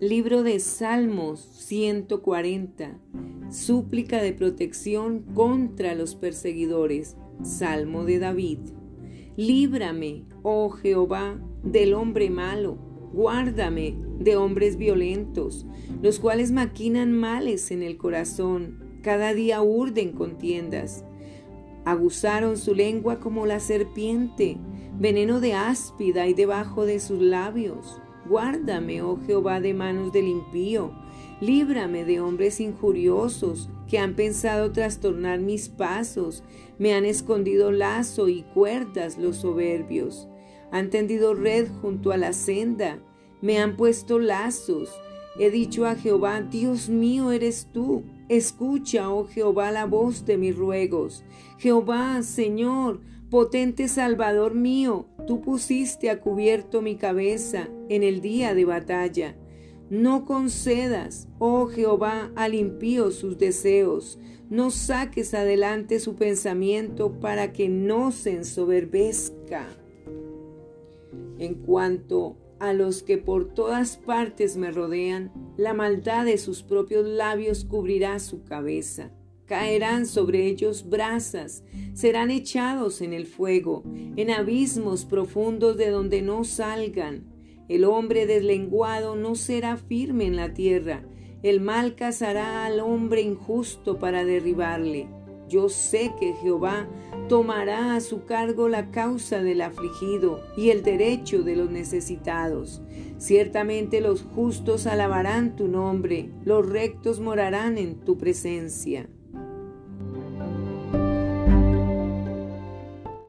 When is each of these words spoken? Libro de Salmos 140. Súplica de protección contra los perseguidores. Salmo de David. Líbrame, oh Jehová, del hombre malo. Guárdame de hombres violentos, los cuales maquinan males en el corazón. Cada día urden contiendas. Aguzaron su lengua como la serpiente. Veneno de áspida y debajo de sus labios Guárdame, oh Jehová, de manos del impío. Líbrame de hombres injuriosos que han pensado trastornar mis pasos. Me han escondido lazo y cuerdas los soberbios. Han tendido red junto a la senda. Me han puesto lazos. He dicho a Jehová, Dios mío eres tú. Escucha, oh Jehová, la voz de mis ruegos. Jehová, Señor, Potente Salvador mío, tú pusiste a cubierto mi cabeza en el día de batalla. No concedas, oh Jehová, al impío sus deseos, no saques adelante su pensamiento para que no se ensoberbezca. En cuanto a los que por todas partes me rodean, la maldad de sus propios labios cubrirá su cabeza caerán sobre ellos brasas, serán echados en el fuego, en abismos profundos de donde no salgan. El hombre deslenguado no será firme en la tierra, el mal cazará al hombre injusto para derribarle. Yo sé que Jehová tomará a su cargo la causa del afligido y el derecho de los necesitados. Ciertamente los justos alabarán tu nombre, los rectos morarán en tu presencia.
Libro 0.00 0.44
de 0.44 0.60
Salmos 0.60 1.40
140. 1.40 3.00
Súplica 3.50 4.22
de 4.22 4.32
protección 4.32 5.22
contra 5.34 5.96
los 5.96 6.14
perseguidores. 6.14 7.16
Salmo 7.42 8.04
de 8.04 8.20
David. 8.20 8.60
Líbrame, 9.36 10.22
oh 10.44 10.70
Jehová, 10.70 11.40
del 11.64 11.94
hombre 11.94 12.30
malo. 12.30 12.78
Guárdame 13.12 13.98
de 14.20 14.36
hombres 14.36 14.76
violentos, 14.76 15.66
los 16.00 16.20
cuales 16.20 16.52
maquinan 16.52 17.12
males 17.12 17.72
en 17.72 17.82
el 17.82 17.96
corazón. 17.96 19.00
Cada 19.02 19.34
día 19.34 19.62
urden 19.62 20.12
contiendas. 20.12 21.04
Aguzaron 21.84 22.56
su 22.56 22.72
lengua 22.72 23.18
como 23.18 23.46
la 23.46 23.58
serpiente. 23.58 24.58
Veneno 24.96 25.40
de 25.40 25.54
áspida 25.54 26.28
y 26.28 26.34
debajo 26.34 26.86
de 26.86 27.00
sus 27.00 27.20
labios 27.20 28.00
Guárdame, 28.28 29.02
oh 29.02 29.18
Jehová, 29.26 29.60
de 29.60 29.74
manos 29.74 30.12
del 30.12 30.28
impío. 30.28 30.92
Líbrame 31.40 32.04
de 32.04 32.20
hombres 32.20 32.60
injuriosos 32.60 33.70
que 33.88 33.98
han 33.98 34.14
pensado 34.14 34.72
trastornar 34.72 35.40
mis 35.40 35.68
pasos. 35.68 36.42
Me 36.78 36.94
han 36.94 37.04
escondido 37.04 37.72
lazo 37.72 38.28
y 38.28 38.42
cuerdas 38.54 39.18
los 39.18 39.36
soberbios. 39.36 40.28
Han 40.70 40.90
tendido 40.90 41.34
red 41.34 41.68
junto 41.80 42.12
a 42.12 42.16
la 42.16 42.32
senda. 42.32 42.98
Me 43.40 43.58
han 43.58 43.76
puesto 43.76 44.18
lazos. 44.18 44.90
He 45.38 45.50
dicho 45.50 45.86
a 45.86 45.94
Jehová, 45.94 46.42
Dios 46.42 46.88
mío 46.88 47.30
eres 47.30 47.68
tú. 47.72 48.02
Escucha, 48.28 49.08
oh 49.10 49.26
Jehová, 49.26 49.70
la 49.70 49.86
voz 49.86 50.26
de 50.26 50.36
mis 50.36 50.56
ruegos. 50.56 51.24
Jehová, 51.58 52.22
Señor, 52.22 53.00
Potente 53.30 53.88
Salvador 53.88 54.54
mío, 54.54 55.06
tú 55.26 55.42
pusiste 55.42 56.08
a 56.08 56.18
cubierto 56.18 56.80
mi 56.80 56.96
cabeza 56.96 57.68
en 57.90 58.02
el 58.02 58.22
día 58.22 58.54
de 58.54 58.64
batalla. 58.64 59.36
No 59.90 60.24
concedas, 60.24 61.28
oh 61.38 61.66
Jehová, 61.66 62.32
al 62.36 62.54
impío 62.54 63.10
sus 63.10 63.36
deseos, 63.36 64.18
no 64.48 64.70
saques 64.70 65.34
adelante 65.34 66.00
su 66.00 66.14
pensamiento 66.14 67.20
para 67.20 67.52
que 67.52 67.68
no 67.68 68.12
se 68.12 68.32
ensoberbezca. 68.32 69.66
En 71.38 71.54
cuanto 71.56 72.38
a 72.60 72.72
los 72.72 73.02
que 73.02 73.18
por 73.18 73.52
todas 73.52 73.98
partes 73.98 74.56
me 74.56 74.70
rodean, 74.70 75.32
la 75.58 75.74
maldad 75.74 76.24
de 76.24 76.38
sus 76.38 76.62
propios 76.62 77.06
labios 77.06 77.66
cubrirá 77.66 78.20
su 78.20 78.42
cabeza 78.44 79.12
caerán 79.48 80.06
sobre 80.06 80.46
ellos 80.46 80.88
brasas, 80.88 81.64
serán 81.94 82.30
echados 82.30 83.00
en 83.00 83.14
el 83.14 83.26
fuego, 83.26 83.82
en 84.16 84.30
abismos 84.30 85.06
profundos 85.06 85.76
de 85.78 85.90
donde 85.90 86.22
no 86.22 86.44
salgan. 86.44 87.24
El 87.68 87.84
hombre 87.84 88.26
deslenguado 88.26 89.16
no 89.16 89.34
será 89.34 89.76
firme 89.76 90.26
en 90.26 90.36
la 90.36 90.52
tierra, 90.52 91.02
el 91.42 91.60
mal 91.60 91.94
cazará 91.94 92.66
al 92.66 92.80
hombre 92.80 93.22
injusto 93.22 93.98
para 93.98 94.24
derribarle. 94.24 95.08
Yo 95.48 95.70
sé 95.70 96.12
que 96.20 96.34
Jehová 96.34 96.86
tomará 97.28 97.94
a 97.94 98.00
su 98.00 98.26
cargo 98.26 98.68
la 98.68 98.90
causa 98.90 99.42
del 99.42 99.62
afligido 99.62 100.42
y 100.58 100.70
el 100.70 100.82
derecho 100.82 101.42
de 101.42 101.56
los 101.56 101.70
necesitados. 101.70 102.82
Ciertamente 103.16 104.02
los 104.02 104.22
justos 104.22 104.86
alabarán 104.86 105.56
tu 105.56 105.68
nombre, 105.68 106.30
los 106.44 106.68
rectos 106.68 107.18
morarán 107.18 107.78
en 107.78 107.94
tu 108.00 108.18
presencia. 108.18 109.08